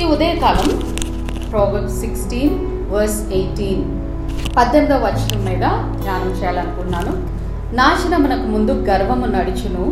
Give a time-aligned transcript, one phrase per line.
[0.00, 0.68] ఈ ఉదయకాలం
[1.50, 2.52] proverb sixteen
[2.90, 3.80] verse eighteen
[4.56, 5.64] పద్దెనిమిదవ వచనం మీద
[6.02, 7.12] ధ్యానం చేయాలనుకున్నాను.
[7.76, 9.84] నాశనమునకు ముందు గర్వము నడుచును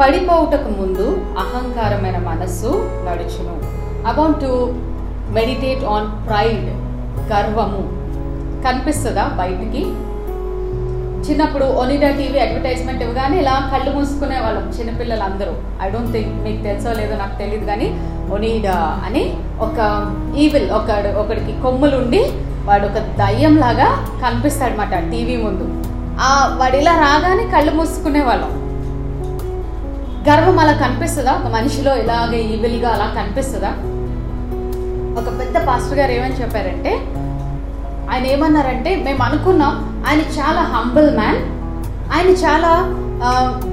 [0.00, 1.06] పడిపోవుటకు ముందు
[1.38, 2.70] అహంకారమైన మనస్సు
[3.08, 3.54] నడుచును.
[4.08, 4.52] About to
[5.30, 6.68] meditate on pride
[7.32, 7.82] గర్వము.
[8.62, 9.82] కనిపిస్తుందా బయటికి?
[11.30, 15.52] చిన్నప్పుడు ఒనిడా టీవీ అడ్వర్టైజ్మెంట్ ఇవ్వగానే ఇలా కళ్ళు మూసుకునే వాళ్ళం చిన్నపిల్లలందరూ.
[15.82, 17.88] ఐ డోంట్ థింక్ మీకు తెలుసో లేదో నాకు తెలియదు కానీ
[18.32, 19.78] ఒనిడా అని ఒక
[20.36, 22.22] ఈవిల్ ఒక ఒకడికి కొమ్ములు ఉండి
[22.64, 23.88] వాడు ఒక దయ్యం లాగా
[24.22, 25.66] కనిపిస్తాడనమాట టీవీ ముందు.
[26.20, 28.50] ఆ వాడు ఇలా రాగానే కళ్ళు మూసుకునే వాళ్ళం.
[30.30, 31.32] గర్వం అలా కనిపిస్తుందా?
[31.32, 33.70] ఒక మనిషిలో ఇలాగే ఈవిల్గా అలా కనిపిస్తుందా?
[35.20, 36.92] ఒక పెద్ద పాస్టర్ గారు ఏమని చెప్పారంటే
[38.10, 39.74] ఆయన ఏమన్నారంటే మేము అనుకున్నాం
[40.08, 41.40] ఆయన చాలా హంబుల్ మ్యాన్
[42.14, 42.70] ఆయన చాలా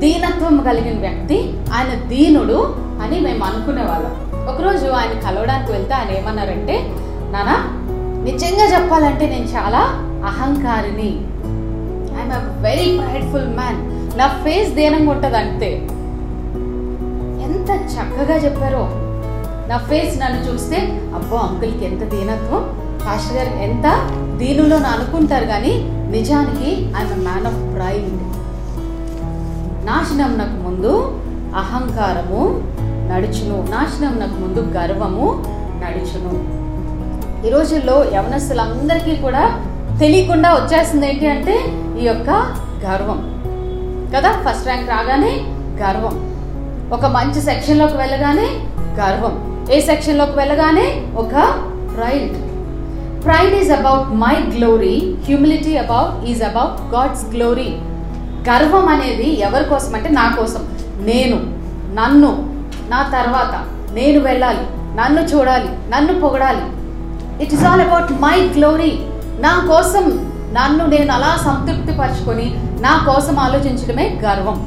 [0.04, 1.38] దీనత్వం కలిగిన వ్యక్తి.
[1.76, 2.60] ఆయన దీనుడు
[3.04, 4.14] అని మేము అనుకునేవాళ్ళం
[4.52, 6.76] ఒకరోజు ఆయన కలవడానికి వెళ్తే ఆయన ఏమన్నారంటే
[7.34, 7.56] నానా
[8.28, 9.82] నిజంగా చెప్పాలంటే నేను చాలా
[10.30, 11.10] అహంకారిని.
[12.18, 13.80] I'm a very prideful man
[14.20, 15.72] నా ఫేస్ దీనంగా ఉంటుంది అంతే.
[17.48, 18.84] ఎంత చక్కగా చెప్పారో.
[19.70, 20.78] నా ఫేస్ నన్ను చూస్తే
[21.18, 22.64] అబ్బో అంకుల్కి ఎంత దీనత్వం.
[23.06, 23.88] పాస్టర్ గారు ఎంత
[24.38, 25.74] దీనిలో అనుకుంటారు కానీ
[26.12, 28.10] నిజానికి ఐఎమ్ మ్యాన్ ఆఫ్ ప్రైడ్
[29.86, 31.22] నాశనం నాకు ముందు
[31.56, 32.64] అహంకారము
[33.14, 33.66] నడుచును.
[33.70, 35.44] నాశనం నాకు ముందు గర్వము
[35.84, 36.66] నడుచును.
[37.48, 39.62] ఈ రోజుల్లో యవనస్తులందరికీ కూడా
[40.00, 41.60] తెలియకుండా వచ్చేస్తుంది ఏంటి అంటే
[42.00, 42.30] ఈ యొక్క
[42.86, 43.36] గర్వం.
[44.16, 44.32] కదా?
[44.32, 45.42] ఫస్ట్ ర్యాంక్ రాగానే
[45.82, 46.36] గర్వం.
[46.92, 48.48] ఒక మంచి సెక్షన్లోకి వెళ్ళగానే
[49.02, 49.66] గర్వం.
[49.72, 51.32] ఏ సెక్షన్లోకి వెళ్ళగానే ఒక
[51.96, 52.55] pride.
[53.26, 54.96] Pride is about my glory
[55.28, 57.70] humility about is about God's glory
[58.48, 60.64] గర్వం అనేది ఎవరి కోసం అంటే నా కోసం.
[61.10, 61.38] నేను
[62.00, 62.30] నన్ను
[62.92, 63.54] నా తర్వాత.
[63.98, 64.66] నేను వెళ్ళాలి
[65.00, 66.66] నన్ను చూడాలి నన్ను పొగడాలి.
[67.44, 68.92] It is all about my glory
[69.46, 70.06] నా కోసం
[70.58, 72.48] నన్ను నేను అలా సంతృప్తి పరచుకొని
[72.86, 74.60] నా కోసం ఆలోచించడమే గర్వం.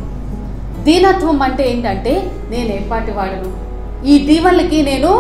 [0.89, 2.15] దీనత్వం అంటే ఏంటంటే
[2.53, 3.53] నేను ఏపాటి వాడను
[4.11, 5.13] ఈ దీవెనలకి నేను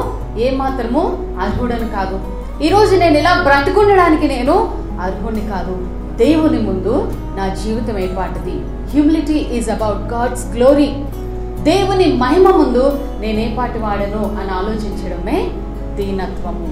[0.48, 1.04] ఏమాత్రము
[1.44, 2.18] అర్హుడను కాదు.
[2.66, 4.54] ఈరోజు నేను ఇలా బ్రతుకుండడానికి నేను
[5.04, 5.74] అర్హుడిని కాదు.
[6.20, 6.94] దేవుని ముందు
[7.36, 8.54] నా జీవితం ఏపాటిది
[8.92, 10.88] humility is about God's glory
[11.68, 12.84] దేవుని మహిమ ముందు
[13.22, 15.38] నేను ఏపాటి వాడను అని ఆలోచించడమే
[15.98, 16.68] దీనత్వము.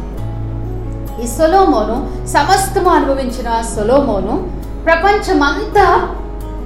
[1.22, 1.96] ఈ సొలోమోను
[2.34, 4.34] సమస్తము అనుభవించిన సొలోమోను
[4.88, 5.86] ప్రపంచమంతా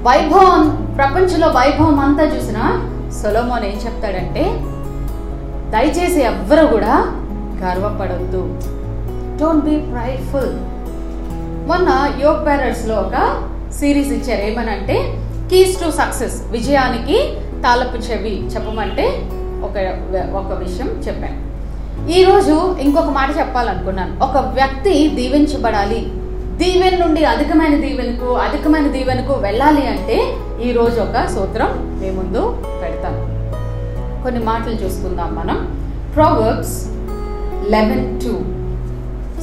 [0.09, 0.63] వైభవం
[0.97, 2.59] ప్రపంచంలో వైభవం అంతా చూసిన
[3.21, 4.45] సొలోమోన్ ఏం చెప్తాడంటే
[5.75, 6.95] దయచేసి ఎవ్వరు కూడా
[7.63, 8.43] గర్వపడవద్దు
[9.41, 10.53] డోంట్ బీ ప్రైడ్ఫుల్
[11.71, 11.89] మొన్న
[12.23, 13.17] యోగ్ బ్యారర్స్లో ఒక
[13.79, 14.43] సిరీస్ ఇచ్చారు.
[14.51, 14.97] ఏమనంటే
[15.51, 17.19] కీస్ టు సక్సెస్ విజయానికి
[17.65, 19.07] తాలపు చెవి చెప్పమంటే
[19.67, 19.77] ఒక
[20.41, 21.39] ఒక విషయం చెప్పాను.
[22.19, 24.13] ఈరోజు ఇంకొక మాట చెప్పాలనుకున్నాను.
[24.27, 26.01] ఒక వ్యక్తి దీవించబడాలి.
[26.61, 30.17] దీవెన నుండి అధికమైన దీవెనకు అధికమైన దీవెనకు వెళ్ళాలి అంటే
[30.69, 32.43] ఈరోజు ఒక సూత్రం మీ ముందు
[32.81, 33.15] పెడతాం
[34.25, 35.59] కొన్ని మాటలు చూసుకుందాం మనం.
[36.15, 36.77] ప్రోవర్బ్స్
[37.75, 38.35] లెవెన్ టూ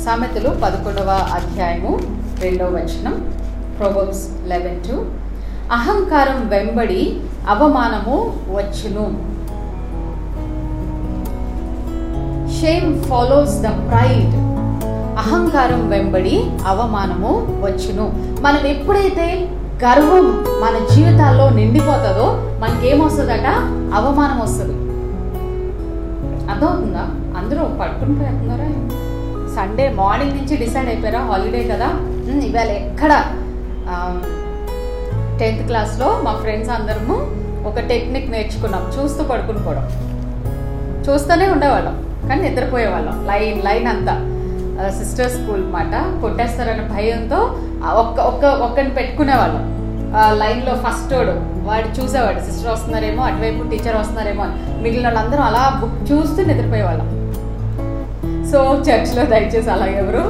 [0.04, 2.00] సామెతలు పదకొండవ అధ్యాయము
[2.42, 3.16] రెండవ వచనం
[3.78, 4.96] ప్రోవర్బ్స్ లెవెన్ టు
[5.72, 7.02] అహంకారం వెంబడి
[7.48, 8.18] అవమానము
[8.50, 9.06] వచ్చును.
[12.58, 14.36] షేమ్ ఫాలోస్ ద ప్రైడ్
[15.24, 16.36] అహంకారం వెంబడి
[16.68, 17.34] అవమానము
[17.66, 18.06] వచ్చును.
[18.42, 19.28] మనం ఎప్పుడైతే
[19.86, 20.28] గర్వం
[20.64, 22.28] మన జీవితాల్లో నిండిపోతుందో
[22.64, 23.48] మనకేమొస్తుందట?
[23.98, 24.78] అవమానం వస్తుంది
[26.52, 27.06] అర్థమవుతుందా?
[27.40, 28.70] అందరూ పడుకుని పోతున్నారా
[29.58, 31.20] సండే మార్నింగ్ నుంచి డిసైడ్ అయిపోయారా?
[31.20, 31.88] హాలిడే కదా?
[32.46, 33.12] ఇవాళ ఎక్కడ?
[35.40, 37.16] టెన్త్ క్లాస్లో మా ఫ్రెండ్స్ అందరము
[37.70, 38.92] ఒక టెక్నిక్ నేర్చుకున్నాం.
[38.98, 39.86] చూస్తూ పడుకుని పోవడం.
[41.04, 43.28] చూస్తూనే ఉండేవాళ్ళం కానీ నిద్రపోయేవాళ్ళం.
[43.28, 44.16] లైన్ లైన్ అంతా.
[44.90, 47.38] సిస్టర్ స్కూల్ మాట కొట్టేస్తారనే భయంతో
[47.92, 49.64] ఒక్క ఒక్క ఒక్కని పెట్టుకునేవాళ్ళం.
[50.40, 51.32] లైన్లో ఫస్ట్ వాడు
[51.68, 54.84] వాడు చూసేవాడు సిస్టర్ వస్తున్నారేమో అటువైపు టీచర్ వస్తున్నారేమో అని.
[54.84, 57.17] మిగిలిన వాళ్ళందరూ అలా బుక్ చూస్తూ నిద్రపోయేవాళ్ళం.
[58.52, 60.24] సో చర్చ్లో దయచేసి అలా ఎవరు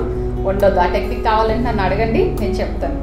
[0.49, 0.79] ఉండొద్దు.
[0.79, 2.99] ఆ టెక్నిక్ కావాలంటే నన్ను అడగండి నేను చెప్తాను.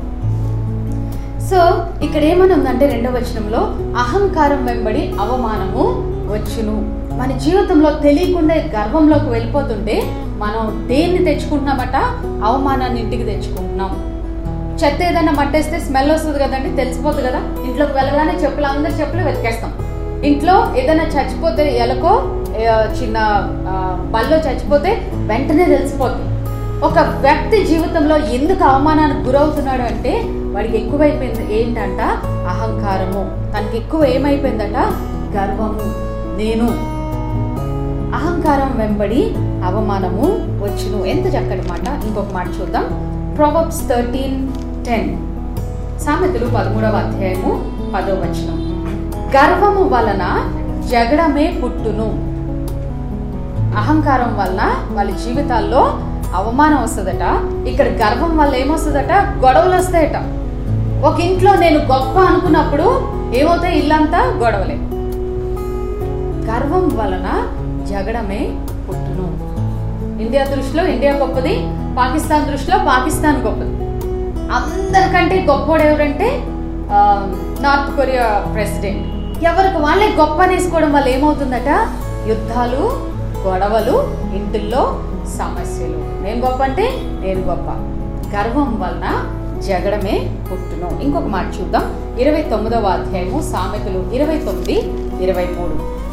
[1.48, 1.58] సో
[2.04, 3.60] ఇక్కడ ఏమని ఉందంటే రెండవ వచనంలో
[3.98, 5.84] అహంకారం వెంబడి అవమానము
[6.34, 6.76] వచ్చును.
[7.16, 10.02] మన జీవితంలో తెలియకుండా గర్వంలోకి వెళ్ళిపోతుంటే
[10.36, 11.96] మనం దేన్ని తెచ్చుకుంటున్నామట?
[12.44, 13.92] అవమానాన్ని ఇంటికి తెచ్చుకుంటున్నాం.
[14.84, 17.38] చెత్త ఏదైనా మట్టేస్తే స్మెల్ వస్తుంది కదండి తెలిసిపోతుంది కదా.
[17.38, 19.72] ఇంట్లోకి వెళ్ళగానే చెప్పులు అందరి చెప్పులు వెతికేస్తాం.
[20.24, 22.22] ఇంట్లో ఏదైనా చచ్చిపోతే ఎలకో
[23.02, 23.18] చిన్న
[24.10, 26.34] బల్లో చచ్చిపోతే వెంటనే తెలిసిపోతుంది.
[26.84, 32.00] ఒక వ్యక్తి జీవితంలో ఎందుకు అవమానానికి గురవుతున్నాడు అంటే వాడికి ఎక్కువైపోయింది ఏంటంట?
[32.48, 33.24] అహంకారము.
[33.52, 34.78] తనకి ఎక్కువ ఏమైపోయిందట?
[35.36, 36.14] గర్వము.
[36.38, 36.68] నేను.
[38.14, 40.26] అహంకారం వెంబడి అవమానము
[40.64, 41.04] వచ్చును.
[41.04, 42.04] ఎంత చక్కటి మాట.
[42.04, 42.86] ఇంకొక మాట చూద్దాం.
[43.36, 44.48] Proverbs thirteen
[44.86, 45.16] ten.
[46.00, 48.63] సామెతలు పదమూడవ అధ్యాయము పదో వచనం.
[49.34, 50.24] గర్వము వలన
[50.90, 52.08] జగడమే పుట్టును.
[53.80, 54.62] అహంకారం వలన
[54.96, 55.82] వాళ్ళ జీవితాల్లో
[56.40, 57.24] అవమానం వస్తుందట.
[57.68, 59.12] ఇక్కడ గర్వం వల్ల ఏమొస్తుందట?
[59.44, 60.16] గొడవలు వస్తాయట.
[61.08, 62.86] ఒక ఇంట్లో నేను గొప్ప అనుకున్నప్పుడు
[63.38, 63.78] ఏమవుతాయి?
[63.78, 64.76] ఇల్లంతా గొడవలే.
[66.50, 67.28] గర్వం వలన
[67.90, 68.42] జగడమే
[68.88, 69.26] పుట్టును.
[70.24, 71.54] ఇండియా దృష్టిలో ఇండియా గొప్పది
[71.98, 73.74] పాకిస్తాన్ దృష్టిలో పాకిస్తాన్ గొప్పది.
[74.58, 76.28] అందరికంటే గొప్పోడు ఎవరంటే
[77.64, 79.13] నార్త్ కొరియా ప్రెసిడెంట్.
[79.44, 81.68] ఎవరికి వాళ్ళే గొప్ప అనేసుకోవడం వల్ల ఏమవుతుందట?
[82.26, 83.06] యుద్ధాలు
[83.38, 85.00] గొడవలు ఇంటిల్లో
[85.38, 86.22] సమస్యలు.
[86.22, 86.82] నేను గొప్ప అంటే
[87.20, 87.70] నేను గొప్ప.
[88.36, 89.26] గర్వం వలన
[89.60, 91.00] జగడమే పుట్టును.
[91.02, 92.16] ఇంకొక మాట చూద్దాం.
[92.18, 94.78] ఇరవై తొమ్మిదవ అధ్యాయము సామెతలు ఇరవై తొమ్మిది
[95.24, 96.04] ఇరవై మూడు.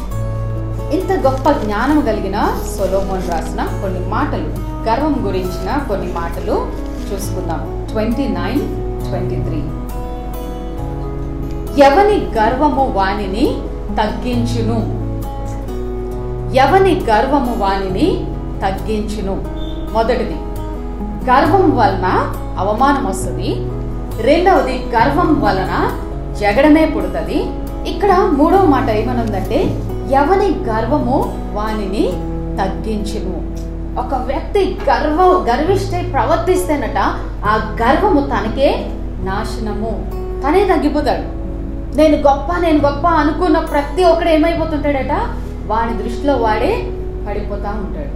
[0.94, 4.48] ఇంత గొప్ప జ్ఞానం కలిగిన సొలోమోన్ రాసిన కొన్ని మాటలు.
[4.88, 6.66] గర్వం గురించిన కొన్ని మాటలు
[7.12, 7.86] చూసుకుందాం.
[7.90, 8.60] Twenty nine
[9.08, 9.81] twenty three.
[11.78, 13.58] ఎవని గర్వము వానిని
[13.96, 15.02] తగ్గించును?
[16.54, 18.24] ఎవని గర్వము వానిని
[18.62, 19.44] తగ్గించును?
[19.92, 20.36] మొదటిది
[21.30, 23.56] గర్వం వలన అవమానం వస్తుంది.
[24.22, 25.90] రెండవది గర్వం వలన
[26.40, 27.44] జగడమే పుడుతుంది.
[27.90, 29.64] ఇక్కడ మూడవ మాట ఏమనుందంటే
[30.12, 32.08] ఎవని గర్వము వానిని
[32.58, 33.52] తగ్గించును?
[34.00, 36.98] ఒక వ్యక్తి గర్వ గర్విష్ఠై ప్రవర్తిస్తేనట
[37.44, 38.86] ఆ గర్వము తనకే
[39.24, 40.22] నాశనము.
[40.42, 41.41] తనే తగ్గిపోతాడు.
[41.96, 45.14] నేను గొప్ప నేను గొప్ప అనుకున్న ప్రతి ఒక్కడు ఏమైపోతుంటాడట?
[45.66, 46.72] వాడి దృష్టిలో వాడే
[47.28, 48.14] పడిపోతా ఉంటాడు.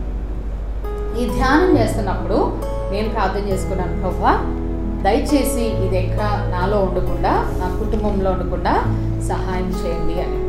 [1.20, 2.38] ఈ ధ్యానం చేస్తున్నప్పుడు
[2.92, 4.32] నేను ప్రార్థన చేసుకున్నాను ప్రవ్వా
[5.02, 6.22] దయచేసి ఇది ఎక్కడ
[6.54, 8.72] నాలో ఉండకుండా నా కుటుంబంలో ఉండకుండా
[9.28, 10.40] సహాయం చేయండి అని.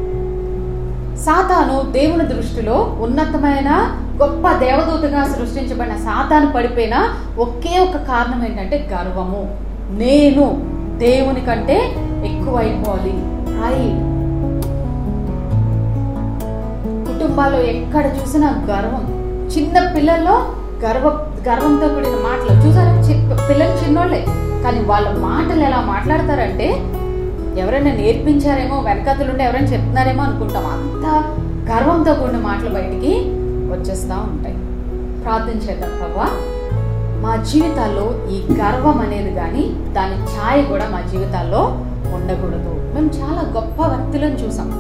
[1.25, 3.69] సాతాను దేవుని దృష్టిలో ఉన్నతమైన
[4.23, 6.95] గొప్ప దేవదూతగా సృష్టించబడిన సాతాను పడిపోయిన
[7.39, 9.43] ఒకే ఒక కారణం ఏంటంటే గర్వము.
[9.89, 10.45] నేను
[10.97, 11.77] దేవుని కంటే
[12.47, 13.11] ఎక్కువైపోవాలి
[13.45, 13.99] ప్రైడ్
[17.07, 19.05] కుటుంబాల్లో ఎక్కడ చూసినా గర్వం.
[19.57, 20.33] చిన్న పిల్లల్లో
[20.85, 22.67] గర్వ గర్వంతో కూడిన మాటలు.
[22.67, 22.99] చూసారా?
[22.99, 24.25] చి- పిల్లలు చిన్నోళ్ళే.
[24.63, 26.65] కానీ వాళ్ళ మాటలు ఎలా మాట్లాడతారంటే
[27.61, 30.65] ఎవరైనా నేర్పించారేమో వెనకతలుండి ఎవరైనా చెప్తున్నారేమో అనుకుంటాం.
[30.65, 31.05] అంత
[31.71, 33.19] గర్వంతో కూడిన మాటలు బయటికి
[33.71, 34.55] వచ్చేస్తూ ఉంటాయి.
[35.23, 36.27] ప్రార్థన చేద్దాం ప్రభా.
[37.21, 41.85] మా జీవితాల్లో ఈ గర్వం అనేది కానీ దాని ఛాయ కూడా మా జీవితాల్లో
[42.15, 42.95] ఉండకూడదు.
[42.95, 44.71] మేము చాలా గొప్ప వ్యక్తులను చూసాం.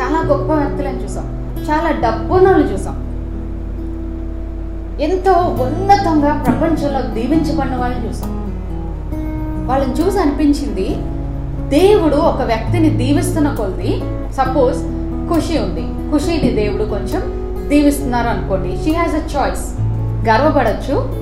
[0.00, 1.26] చాలా గొప్ప వ్యక్తులను చూసాం.
[1.70, 3.10] చాలా డబ్బులను చూసాం.
[5.00, 8.40] ఎంతో ఉన్నతంగా ప్రపంచంలో దీవించబడిన వాళ్ళని చూసాం.
[9.68, 10.96] వాళ్ళని చూసి అనిపించింది
[11.68, 14.02] దేవుడు ఒక వ్యక్తిని దీవిస్తున్న కొద్ది
[14.32, 14.78] సపోజ్
[15.34, 16.12] ఖుషి ఉంది.
[16.12, 17.22] ఖుషిని దేవుడు కొంచెం
[17.68, 18.84] దీవిస్తున్నారు అనుకోండి.
[18.84, 19.80] She has a choice
[20.28, 21.20] గర్వపడచ్చు.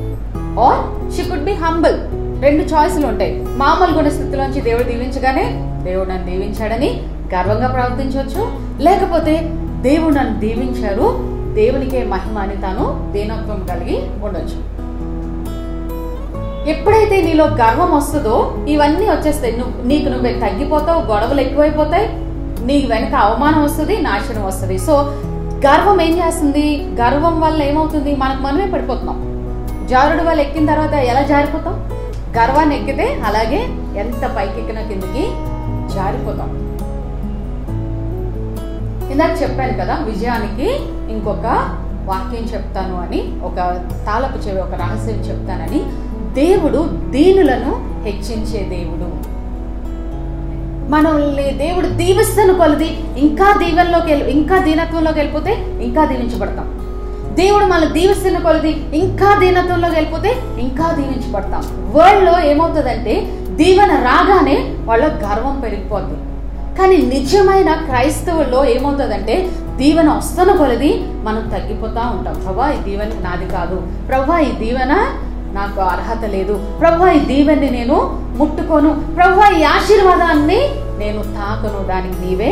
[0.60, 3.44] Or she could be humble రెండు చాయిస్లు ఉంటాయి.
[3.56, 5.44] మామూలు గుణస్థితిలోంచి దేవుడు దీవించగానే
[5.84, 7.02] దేవుడు నన్ను దీవించాడని
[7.34, 8.42] గర్వంగా ప్రవర్తించవచ్చు
[8.82, 9.34] లేకపోతే
[9.80, 14.78] దేవుడు నన్ను దీవించారు దేవునికే మహిమ అని తాను దీనత్వం కలిగి ఉండొచ్చు.
[16.70, 19.56] ఎప్పుడైతే నీలో గర్వం వస్తుందో ఇవన్నీ వచ్చేస్తాయి.
[19.56, 22.08] నువ్వు నీకు నువ్వే తగ్గిపోతావు గొడవలు ఎక్కువైపోతాయి
[22.66, 24.78] నీ వెనక అవమానం వస్తుంది నాశనం వస్తుంది.
[24.78, 24.94] సో
[25.66, 26.88] గర్వం ఏం చేస్తుంది?
[27.00, 28.16] గర్వం వల్ల ఏమవుతుంది?
[28.16, 29.18] మనకు మనమే పడిపోతున్నాం.
[29.88, 31.97] జారుడు వల్ల ఎక్కిన తర్వాత ఎలా జారిపోతాం?
[32.38, 33.60] గర్వాన్ని ఎక్కితే అలాగే
[33.96, 35.24] ఎంత పైకెక్కిన కిందకి
[35.94, 36.50] జారిపోతాం.
[39.12, 40.68] ఇందాక చెప్పాను కదా విజయానికి
[41.12, 41.46] ఇంకొక
[42.04, 43.56] వాక్యం చెప్తాను అని ఒక
[44.06, 45.80] తాళపు చెవి ఒక రహస్యం చెప్తానని.
[46.34, 47.72] దేవుడు దీనులను
[48.04, 49.08] హెచ్చించే దేవుడు.
[50.90, 55.52] మనల్ని దేవుడు దీవిస్తున్న కొలది ఇంకా దీవెనలోకి వెళ్ళి ఇంకా దీనత్వంలోకి వెళ్ళిపోతే
[55.82, 56.77] ఇంకా దీవించబడతాం.
[57.38, 60.30] దేవుడు మనల్ని దీవిస్తున్న కొలది ఇంకా దీనత్వంలోకి వెళ్ళిపోతే
[60.66, 61.62] ఇంకా దీవించబడతాం.
[61.96, 63.14] వరల్డ్లో ఏమవుతుందంటే
[63.60, 64.56] దీవెన రాగానే
[64.88, 66.16] వాళ్ళ గర్వం పెరిగిపోద్ది.
[66.78, 69.36] కానీ నిజమైన క్రైస్తవుల్లో ఏమవుతుందంటే
[69.80, 70.90] దీవెన వస్తున్న కొలది
[71.26, 72.36] మనం తగ్గిపోతా ఉంటాం.
[72.44, 73.78] ప్రభా ఈ దీవెన నాది కాదు.
[74.08, 74.94] ప్రభా ఈ దీవెన
[75.58, 76.54] నాకు అర్హత లేదు.
[76.80, 77.98] ప్రభా ఈ దీవెన్ని నేను
[78.40, 78.90] ముట్టుకోను.
[79.16, 80.60] ప్రభా ఈ ఆశీర్వాదాన్ని
[81.02, 81.80] నేను తాకను.
[81.92, 82.50] దానికి నీవే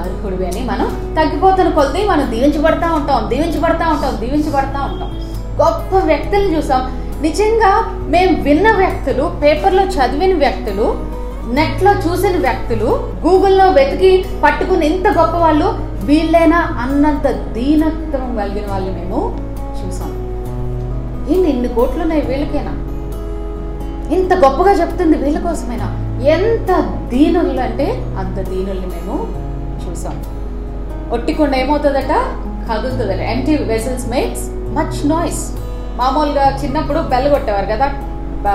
[0.00, 0.88] అర్హుడివి అని మనం
[1.18, 5.10] తగ్గిపోతున్న కొద్దీ మనం దీవించబడతా ఉంటాం దీవించబడతా ఉంటాం దీవించబడతా ఉంటాం.
[5.60, 6.82] గొప్ప వ్యక్తులను చూసాం.
[7.26, 7.70] నిజంగా
[8.14, 10.88] మేము విన్న వ్యక్తులు పేపర్లో చదివిన వ్యక్తులు
[11.56, 12.88] నెట్లో చూసిన వ్యక్తులు
[13.24, 14.10] గూగుల్లో వెతికి
[14.44, 15.68] పట్టుకుని ఇంత గొప్ప వాళ్ళు
[16.08, 17.26] వీళ్ళైనా అన్నంత
[17.56, 19.20] దీనత్వం కలిగిన వాళ్ళు మేము
[19.78, 20.12] చూసాం.
[21.32, 22.74] ఏంటి ఇన్ని కోట్లు ఉన్నాయి వీళ్ళకైనా?
[24.16, 25.88] ఇంత గొప్పగా చెప్తుంది వీళ్ళ కోసమేనా?
[26.34, 26.70] ఎంత
[27.10, 27.86] దీనులు అంటే
[28.20, 29.16] అంత దీనుల్ని మేము
[29.98, 30.16] చూసాం
[31.12, 32.14] ఒట్టికుండా ఏమవుతుందట?
[32.70, 33.22] కదులుతుందట.
[33.34, 34.44] Empty vessels makes
[34.76, 35.42] much noise
[35.96, 37.86] మామూలుగా చిన్నప్పుడు బెల్ కొట్టేవారు కదా.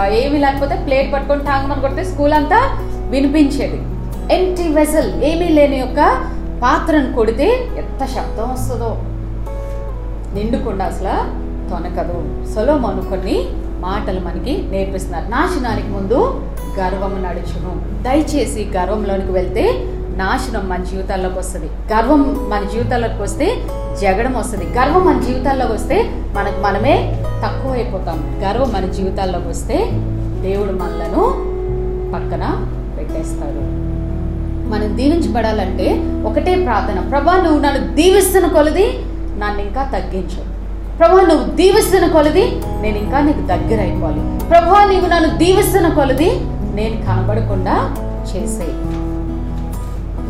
[0.07, 2.59] ఏమీ లేకపోతే ప్లేట్ పట్టుకొని టాంగమని కొడితే స్కూల్ అంతా
[3.09, 3.79] వినిపించేది.
[4.33, 5.99] ఎంటీ వెసల్ ఏమీ లేని యొక్క
[6.63, 7.47] పాత్రను కొడితే
[7.77, 8.91] ఎంత శబ్దం వస్తుందో.
[10.37, 11.15] నిండుకుండా అసలు
[11.69, 12.19] తొనకదు.
[12.53, 13.37] సొలోమోను కొన్ని
[13.87, 15.27] మాటలు మనకి నేర్పిస్తున్నారు.
[15.29, 16.19] నాశనానికి ముందు
[16.79, 17.73] గర్వము నడుచును
[18.03, 19.65] దయచేసి గర్వంలోనికి వెళ్తే
[20.17, 21.67] నాశనం మన జీవితాల్లోకి వస్తుంది.
[21.93, 23.47] గర్వం మన జీవితాల్లోకి వస్తే
[24.01, 24.65] జగడం వస్తుంది.
[24.79, 25.97] గర్వం మన జీవితాల్లోకి వస్తే
[26.35, 26.95] మనకు మనమే
[27.43, 29.77] తక్కువ అయిపోతాం గర్వం మన జీవితాల్లోకి వస్తే
[30.45, 31.23] దేవుడు మనలను
[32.13, 32.43] పక్కన
[32.97, 33.63] పెట్టేస్తాడు.
[34.71, 35.87] మనం దీవించబడాలంటే
[36.27, 36.99] ఒకటే ప్రార్థన.
[37.11, 38.87] ప్రభా నువ్వు నన్ను దీవిస్తున్న కొలది
[39.41, 40.41] నన్ను ఇంకా తగ్గించు.
[40.97, 42.43] ప్రభా నువ్వు దీవిస్తున్న కొలది
[42.81, 46.29] నేను ఇంకా నీకు దగ్గర అయిపోవాలి ప్రభా నీవు నన్ను దీవిస్తున్న కొలది
[46.77, 47.75] నేను కనబడకుండా
[48.31, 48.75] చేసేయి.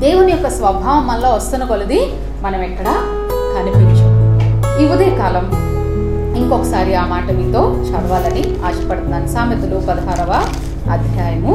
[0.03, 1.99] దేవుని యొక్క స్వభావం మనలో వస్తున్న కొలది
[2.41, 2.87] మనం ఎక్కడ
[3.55, 4.07] కనిపించు.
[4.81, 5.45] ఈ ఉదయకాలం
[6.39, 9.27] ఇంకొకసారి ఆ మాట మీతో చదవాలని ఆశపడుతున్నాను.
[9.27, 10.31] సామెతలు పదహారవ
[10.91, 11.53] అధ్యాయము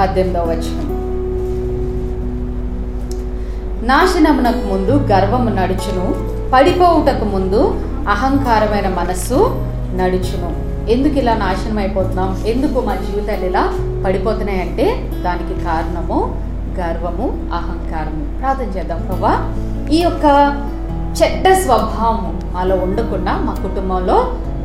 [0.00, 0.86] పద్దెనిమిదవ వచనం.
[3.90, 6.06] నాశనమునకు ముందు గర్వము నడుచును
[6.54, 7.62] పడిపోవుటకు ముందు
[8.14, 9.38] అహంకారమైన మనస్సు
[10.00, 10.50] నడుచును.
[10.90, 13.64] ఎందుకు ఇలా నాశనం అయిపోతున్నాం ఎందుకు మా జీవితాలు ఇలా
[14.06, 14.86] పడిపోతున్నాయంటే
[15.24, 16.18] దానికి కారణము
[16.78, 18.38] గర్వము అహంకారము.
[18.38, 19.32] ప్రార్థన చేద్దాం ప్రభా.
[19.92, 20.26] ఈ యొక్క
[21.22, 24.16] చెడ్డ స్వభావము మాలో ఉండకుండా మా కుటుంబంలో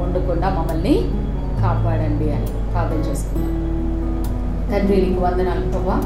[0.04, 0.96] ఉండకుండా మమ్మల్ని
[1.62, 3.58] కాపాడండి అని ప్రార్థన చేసుకున్నాం
[4.72, 5.98] తండ్రి నీకు వందనాలు ప్రభా.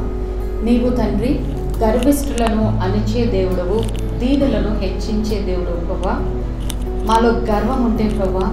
[0.63, 1.31] నీవు తండ్రి
[1.79, 3.77] గర్విష్ఠులను అణిచే దేవుడవు
[4.19, 6.13] దీనులను హెచ్చించే దేవుడు ప్రభా.
[7.07, 8.45] మాలో గర్వం ఉంటే ప్రభా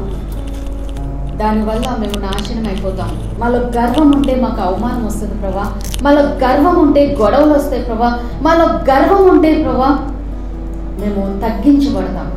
[1.40, 3.10] దానివల్ల మేము నాశనం అయిపోతాం.
[3.40, 5.64] మాలో గర్వం ఉంటే మాకు అవమానం వస్తుంది ప్రభా.
[6.02, 8.10] మాలో గర్వం ఉంటే గొడవలు వస్తాయి ప్రభా.
[8.42, 9.90] మాలో గర్వం ఉంటే ప్రభా
[11.00, 12.28] మేము తగ్గించబడతాం.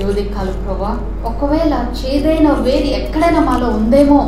[0.00, 0.92] యువతి కాలు ప్రభా
[1.30, 4.18] ఒకవేళ చేదైన వేది ఎక్కడైనా మాలో ఉందేమో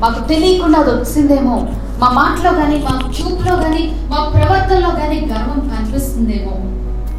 [0.00, 1.54] మాకు తెలియకుండా అది వచ్చిందేమో
[2.00, 6.52] మా మాటలో కానీ మా చూపులో కానీ మా ప్రవర్తనలో కానీ గర్వం కనిపిస్తుందేమో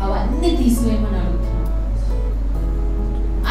[0.06, 1.18] అవన్నీ తీసివేయమని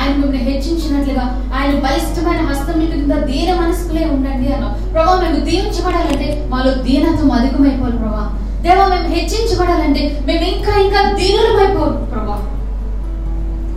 [0.09, 1.25] ఆయన మిమ్మల్ని హెచ్చించినట్లుగా
[1.57, 7.99] ఆయన బలిష్టమైన హస్తం మీకు కింద దీన మనసుకులే ఉండండి అన్నాం ప్రభా మేము దీవించబడాలంటే మాలో దీనత్వం అధికమైపోవాలి
[7.99, 8.25] ప్రభా.
[8.63, 12.39] దేవా మేము హెచ్చించబడాలంటే మేము ఇంకా ఇంకా దీనులమైపోవాలి ప్రభా.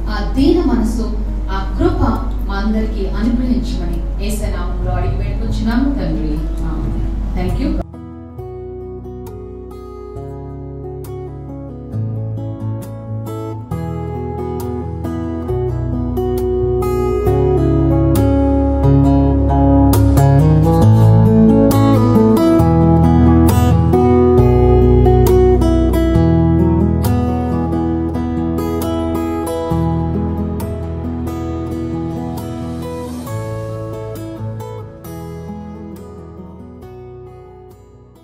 [0.10, 1.06] ఆ దీన మనసు
[1.50, 2.02] ఆ కృప
[2.48, 6.34] మా అందరికి అనుగ్రహించమని ఏసనామంలో అడిగి పెట్టుకొచ్చినాము తండ్రి.
[7.36, 7.70] Thank you